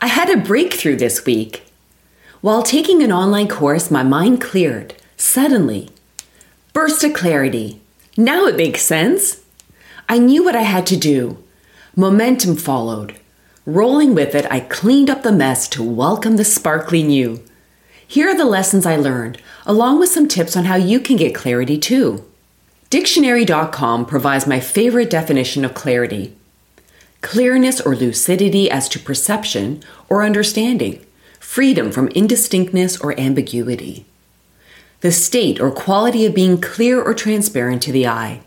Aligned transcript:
I 0.00 0.06
had 0.06 0.30
a 0.30 0.36
breakthrough 0.36 0.94
this 0.94 1.24
week. 1.24 1.64
While 2.40 2.62
taking 2.62 3.02
an 3.02 3.10
online 3.10 3.48
course, 3.48 3.90
my 3.90 4.04
mind 4.04 4.40
cleared, 4.40 4.94
suddenly. 5.16 5.90
Burst 6.72 7.02
of 7.02 7.14
clarity. 7.14 7.80
Now 8.16 8.46
it 8.46 8.56
makes 8.56 8.82
sense. 8.82 9.42
I 10.08 10.18
knew 10.18 10.44
what 10.44 10.54
I 10.54 10.62
had 10.62 10.86
to 10.86 10.96
do. 10.96 11.42
Momentum 11.96 12.54
followed. 12.54 13.18
Rolling 13.66 14.14
with 14.14 14.36
it, 14.36 14.46
I 14.52 14.60
cleaned 14.60 15.10
up 15.10 15.24
the 15.24 15.32
mess 15.32 15.66
to 15.70 15.82
welcome 15.82 16.36
the 16.36 16.44
sparkly 16.44 17.02
new. 17.02 17.42
Here 18.06 18.28
are 18.28 18.36
the 18.36 18.44
lessons 18.44 18.86
I 18.86 18.94
learned, 18.94 19.42
along 19.66 19.98
with 19.98 20.10
some 20.10 20.28
tips 20.28 20.56
on 20.56 20.66
how 20.66 20.76
you 20.76 21.00
can 21.00 21.16
get 21.16 21.34
clarity 21.34 21.76
too. 21.76 22.24
Dictionary.com 22.88 24.06
provides 24.06 24.46
my 24.46 24.60
favorite 24.60 25.10
definition 25.10 25.64
of 25.64 25.74
clarity 25.74 26.37
clearness 27.20 27.80
or 27.80 27.96
lucidity 27.96 28.70
as 28.70 28.88
to 28.90 28.98
perception 28.98 29.82
or 30.08 30.22
understanding, 30.22 31.04
freedom 31.38 31.90
from 31.90 32.08
indistinctness 32.08 33.00
or 33.00 33.18
ambiguity. 33.18 34.06
The 35.00 35.12
state 35.12 35.60
or 35.60 35.70
quality 35.70 36.26
of 36.26 36.34
being 36.34 36.60
clear 36.60 37.00
or 37.00 37.14
transparent 37.14 37.82
to 37.82 37.92
the 37.92 38.06
eye. 38.06 38.40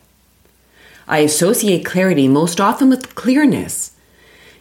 I 1.08 1.20
associate 1.20 1.86
clarity 1.86 2.28
most 2.28 2.62
often 2.62 2.90
with 2.90 3.16
clearness. 3.16 3.92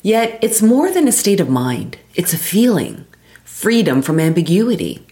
Yet 0.03 0.39
it's 0.43 0.63
more 0.63 0.91
than 0.91 1.07
a 1.07 1.13
state 1.13 1.41
of 1.41 1.49
mind, 1.49 1.99
it's 2.15 2.33
a 2.33 2.39
feeling, 2.39 3.07
freedom 3.45 4.03
from 4.03 4.19
ambiguity. 4.19 5.07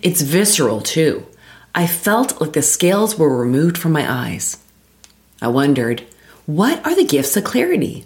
It's 0.00 0.22
visceral 0.22 0.80
too. 0.80 1.26
I 1.74 1.86
felt 1.86 2.40
like 2.40 2.52
the 2.52 2.62
scales 2.62 3.18
were 3.18 3.36
removed 3.36 3.78
from 3.78 3.92
my 3.92 4.10
eyes. 4.10 4.58
I 5.40 5.48
wondered, 5.48 6.04
what 6.46 6.84
are 6.86 6.94
the 6.94 7.04
gifts 7.04 7.36
of 7.36 7.44
clarity? 7.44 8.04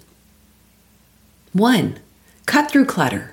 1. 1.56 1.98
Cut 2.44 2.70
through 2.70 2.84
clutter. 2.84 3.32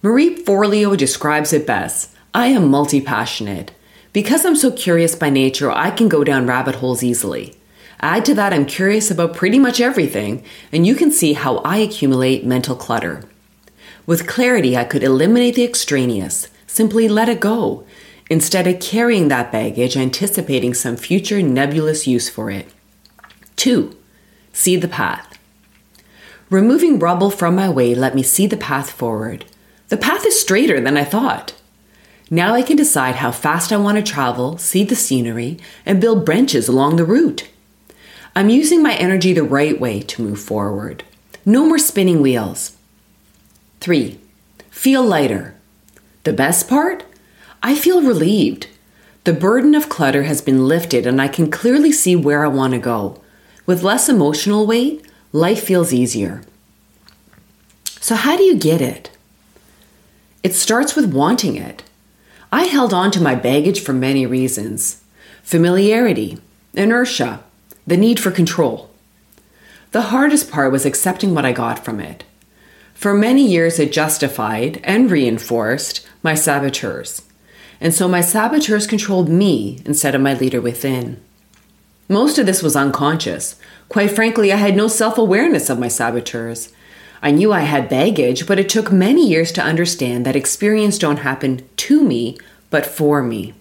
Marie 0.00 0.42
Forleo 0.42 0.96
describes 0.96 1.52
it 1.52 1.66
best 1.66 2.08
I 2.32 2.46
am 2.46 2.70
multi 2.70 3.02
passionate. 3.02 3.72
Because 4.14 4.46
I'm 4.46 4.56
so 4.56 4.72
curious 4.72 5.14
by 5.14 5.28
nature, 5.28 5.70
I 5.70 5.90
can 5.90 6.08
go 6.08 6.24
down 6.24 6.46
rabbit 6.46 6.76
holes 6.76 7.02
easily. 7.02 7.54
Add 8.00 8.24
to 8.24 8.34
that, 8.34 8.54
I'm 8.54 8.64
curious 8.64 9.10
about 9.10 9.36
pretty 9.36 9.58
much 9.58 9.78
everything, 9.78 10.42
and 10.72 10.86
you 10.86 10.94
can 10.94 11.10
see 11.10 11.34
how 11.34 11.58
I 11.58 11.76
accumulate 11.76 12.46
mental 12.46 12.74
clutter. 12.74 13.24
With 14.06 14.26
clarity, 14.26 14.74
I 14.74 14.84
could 14.84 15.02
eliminate 15.02 15.56
the 15.56 15.64
extraneous, 15.64 16.48
simply 16.66 17.08
let 17.08 17.28
it 17.28 17.40
go, 17.40 17.84
instead 18.30 18.66
of 18.66 18.80
carrying 18.80 19.28
that 19.28 19.52
baggage, 19.52 19.98
anticipating 19.98 20.72
some 20.72 20.96
future 20.96 21.42
nebulous 21.42 22.06
use 22.06 22.30
for 22.30 22.50
it. 22.50 22.72
2. 23.56 23.94
See 24.54 24.76
the 24.76 24.88
path. 24.88 25.29
Removing 26.50 26.98
rubble 26.98 27.30
from 27.30 27.54
my 27.54 27.68
way 27.68 27.94
let 27.94 28.16
me 28.16 28.24
see 28.24 28.48
the 28.48 28.56
path 28.56 28.90
forward. 28.90 29.44
The 29.88 29.96
path 29.96 30.26
is 30.26 30.40
straighter 30.40 30.80
than 30.80 30.96
I 30.96 31.04
thought. 31.04 31.54
Now 32.28 32.54
I 32.54 32.62
can 32.62 32.76
decide 32.76 33.16
how 33.16 33.30
fast 33.30 33.72
I 33.72 33.76
want 33.76 33.98
to 33.98 34.12
travel, 34.12 34.58
see 34.58 34.82
the 34.82 34.96
scenery, 34.96 35.58
and 35.86 36.00
build 36.00 36.26
branches 36.26 36.66
along 36.66 36.96
the 36.96 37.04
route. 37.04 37.48
I'm 38.34 38.50
using 38.50 38.82
my 38.82 38.94
energy 38.94 39.32
the 39.32 39.44
right 39.44 39.78
way 39.78 40.00
to 40.02 40.22
move 40.22 40.40
forward. 40.40 41.04
No 41.44 41.64
more 41.66 41.78
spinning 41.78 42.20
wheels. 42.20 42.76
3. 43.80 44.18
Feel 44.70 45.04
lighter. 45.04 45.54
The 46.24 46.32
best 46.32 46.68
part? 46.68 47.04
I 47.62 47.76
feel 47.76 48.02
relieved. 48.02 48.66
The 49.24 49.32
burden 49.32 49.76
of 49.76 49.88
clutter 49.88 50.24
has 50.24 50.42
been 50.42 50.66
lifted 50.66 51.06
and 51.06 51.22
I 51.22 51.28
can 51.28 51.50
clearly 51.50 51.92
see 51.92 52.16
where 52.16 52.44
I 52.44 52.48
want 52.48 52.72
to 52.72 52.78
go. 52.78 53.20
With 53.66 53.82
less 53.82 54.08
emotional 54.08 54.66
weight, 54.66 55.04
life 55.32 55.62
feels 55.62 55.92
easier. 55.92 56.42
So, 58.00 58.14
how 58.14 58.36
do 58.36 58.42
you 58.42 58.56
get 58.56 58.80
it? 58.80 59.10
It 60.42 60.54
starts 60.54 60.96
with 60.96 61.12
wanting 61.12 61.56
it. 61.56 61.82
I 62.52 62.64
held 62.64 62.92
on 62.92 63.10
to 63.12 63.22
my 63.22 63.34
baggage 63.34 63.80
for 63.80 63.92
many 63.92 64.26
reasons 64.26 65.02
familiarity, 65.42 66.38
inertia, 66.74 67.42
the 67.86 67.96
need 67.96 68.20
for 68.20 68.30
control. 68.30 68.90
The 69.92 70.02
hardest 70.02 70.50
part 70.50 70.70
was 70.70 70.86
accepting 70.86 71.34
what 71.34 71.44
I 71.44 71.52
got 71.52 71.84
from 71.84 71.98
it. 71.98 72.24
For 72.94 73.14
many 73.14 73.44
years, 73.44 73.78
it 73.78 73.92
justified 73.92 74.80
and 74.84 75.10
reinforced 75.10 76.06
my 76.22 76.34
saboteurs. 76.34 77.22
And 77.80 77.94
so 77.94 78.06
my 78.06 78.20
saboteurs 78.20 78.86
controlled 78.86 79.28
me 79.28 79.80
instead 79.84 80.14
of 80.14 80.20
my 80.20 80.34
leader 80.34 80.60
within. 80.60 81.20
Most 82.08 82.38
of 82.38 82.46
this 82.46 82.62
was 82.62 82.76
unconscious. 82.76 83.58
Quite 83.90 84.12
frankly, 84.12 84.52
I 84.52 84.56
had 84.56 84.76
no 84.76 84.86
self 84.88 85.18
awareness 85.18 85.68
of 85.68 85.80
my 85.80 85.88
saboteurs. 85.88 86.72
I 87.20 87.32
knew 87.32 87.52
I 87.52 87.62
had 87.62 87.90
baggage, 87.90 88.46
but 88.46 88.58
it 88.58 88.68
took 88.68 88.90
many 88.90 89.28
years 89.28 89.52
to 89.52 89.62
understand 89.62 90.24
that 90.24 90.36
experience 90.36 90.96
don't 90.96 91.18
happen 91.18 91.68
to 91.76 92.02
me, 92.02 92.38
but 92.70 92.86
for 92.86 93.20
me. 93.20 93.52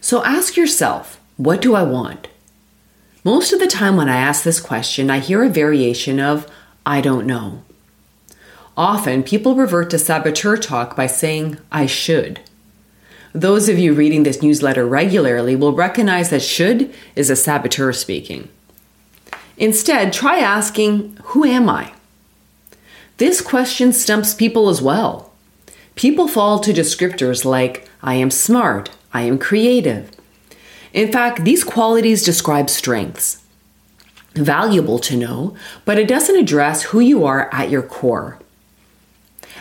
So 0.00 0.22
ask 0.22 0.56
yourself, 0.56 1.18
what 1.38 1.62
do 1.62 1.74
I 1.74 1.82
want? 1.82 2.28
Most 3.24 3.52
of 3.52 3.58
the 3.58 3.66
time 3.66 3.96
when 3.96 4.08
I 4.08 4.16
ask 4.16 4.44
this 4.44 4.60
question, 4.60 5.10
I 5.10 5.18
hear 5.18 5.42
a 5.42 5.48
variation 5.48 6.20
of, 6.20 6.46
I 6.84 7.00
don't 7.00 7.26
know. 7.26 7.62
Often 8.76 9.22
people 9.22 9.54
revert 9.54 9.88
to 9.90 9.98
saboteur 9.98 10.58
talk 10.58 10.94
by 10.94 11.06
saying, 11.06 11.56
I 11.70 11.86
should. 11.86 12.40
Those 13.34 13.68
of 13.68 13.78
you 13.78 13.94
reading 13.94 14.24
this 14.24 14.42
newsletter 14.42 14.86
regularly 14.86 15.56
will 15.56 15.72
recognize 15.72 16.30
that 16.30 16.42
should 16.42 16.92
is 17.16 17.30
a 17.30 17.36
saboteur 17.36 17.92
speaking. 17.92 18.48
Instead, 19.56 20.12
try 20.12 20.38
asking, 20.38 21.16
Who 21.26 21.44
am 21.44 21.68
I? 21.68 21.92
This 23.16 23.40
question 23.40 23.92
stumps 23.92 24.34
people 24.34 24.68
as 24.68 24.82
well. 24.82 25.32
People 25.94 26.28
fall 26.28 26.58
to 26.60 26.72
descriptors 26.72 27.44
like, 27.44 27.88
I 28.02 28.14
am 28.14 28.30
smart, 28.30 28.90
I 29.14 29.22
am 29.22 29.38
creative. 29.38 30.10
In 30.92 31.10
fact, 31.10 31.44
these 31.44 31.64
qualities 31.64 32.24
describe 32.24 32.68
strengths. 32.68 33.42
Valuable 34.34 34.98
to 34.98 35.16
know, 35.16 35.56
but 35.84 35.98
it 35.98 36.08
doesn't 36.08 36.36
address 36.36 36.84
who 36.84 37.00
you 37.00 37.24
are 37.24 37.48
at 37.52 37.70
your 37.70 37.82
core. 37.82 38.38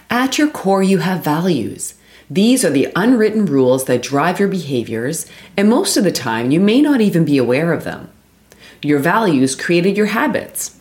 At 0.10 0.38
your 0.38 0.50
core, 0.50 0.84
you 0.84 1.00
have 1.00 1.24
values. 1.24 1.94
These 2.32 2.64
are 2.64 2.70
the 2.70 2.88
unwritten 2.96 3.46
rules 3.46 3.84
that 3.86 4.02
drive 4.02 4.40
your 4.40 4.48
behaviors, 4.48 5.26
and 5.58 5.70
most 5.70 5.98
of 5.98 6.06
the 6.06 6.14
time, 6.14 6.50
you 6.50 6.62
may 6.62 6.82
not 6.82 7.02
even 7.02 7.26
be 7.26 7.38
aware 7.38 7.74
of 7.74 7.84
them. 7.84 8.10
Your 8.82 9.00
values 9.00 9.54
created 9.54 9.98
your 9.98 10.06
habits. 10.06 10.80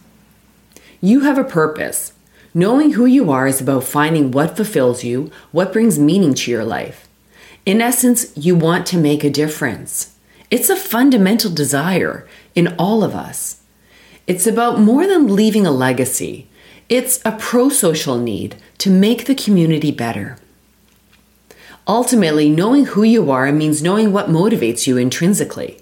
You 1.00 1.22
have 1.22 1.38
a 1.38 1.42
purpose. 1.42 2.12
Knowing 2.54 2.92
who 2.92 3.04
you 3.04 3.32
are 3.32 3.48
is 3.48 3.60
about 3.60 3.82
finding 3.82 4.30
what 4.30 4.56
fulfills 4.56 5.02
you, 5.02 5.28
what 5.50 5.72
brings 5.72 5.98
meaning 5.98 6.34
to 6.34 6.52
your 6.52 6.64
life. 6.64 7.08
In 7.66 7.80
essence, 7.80 8.32
you 8.36 8.54
want 8.54 8.86
to 8.86 8.96
make 8.96 9.24
a 9.24 9.28
difference. 9.28 10.14
It's 10.52 10.70
a 10.70 10.76
fundamental 10.76 11.50
desire 11.50 12.28
in 12.54 12.76
all 12.78 13.02
of 13.02 13.16
us. 13.16 13.60
It's 14.28 14.46
about 14.46 14.78
more 14.78 15.04
than 15.04 15.34
leaving 15.34 15.66
a 15.66 15.72
legacy, 15.72 16.46
it's 16.88 17.20
a 17.24 17.32
pro 17.32 17.70
social 17.70 18.18
need 18.18 18.54
to 18.78 18.88
make 18.88 19.24
the 19.24 19.34
community 19.34 19.90
better. 19.90 20.36
Ultimately, 21.90 22.48
knowing 22.48 22.84
who 22.84 23.02
you 23.02 23.32
are 23.32 23.50
means 23.50 23.82
knowing 23.82 24.12
what 24.12 24.28
motivates 24.28 24.86
you 24.86 24.96
intrinsically. 24.96 25.80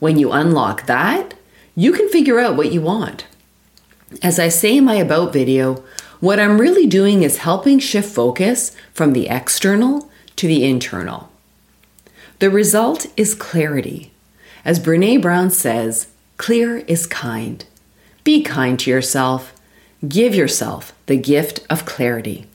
When 0.00 0.18
you 0.18 0.32
unlock 0.32 0.86
that, 0.86 1.34
you 1.76 1.92
can 1.92 2.08
figure 2.08 2.40
out 2.40 2.56
what 2.56 2.72
you 2.72 2.80
want. 2.80 3.26
As 4.24 4.40
I 4.40 4.48
say 4.48 4.78
in 4.78 4.84
my 4.84 4.96
About 4.96 5.32
video, 5.32 5.84
what 6.18 6.40
I'm 6.40 6.60
really 6.60 6.84
doing 6.84 7.22
is 7.22 7.38
helping 7.38 7.78
shift 7.78 8.12
focus 8.12 8.74
from 8.92 9.12
the 9.12 9.28
external 9.28 10.10
to 10.34 10.48
the 10.48 10.64
internal. 10.64 11.30
The 12.40 12.50
result 12.50 13.06
is 13.16 13.32
clarity. 13.36 14.10
As 14.64 14.80
Brene 14.80 15.22
Brown 15.22 15.52
says, 15.52 16.08
clear 16.38 16.78
is 16.88 17.06
kind. 17.06 17.64
Be 18.24 18.42
kind 18.42 18.80
to 18.80 18.90
yourself. 18.90 19.54
Give 20.08 20.34
yourself 20.34 20.92
the 21.06 21.16
gift 21.16 21.64
of 21.70 21.86
clarity. 21.86 22.48